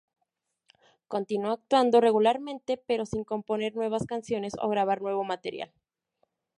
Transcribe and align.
Continuó 1.07 1.51
actuando 1.51 2.01
regularmente 2.01 2.75
pero 2.87 3.05
sin 3.05 3.23
componer 3.23 3.75
nuevas 3.75 4.07
canciones 4.07 4.53
o 4.59 4.67
grabar 4.67 4.99
nuevo 5.03 5.23
material. 5.23 5.71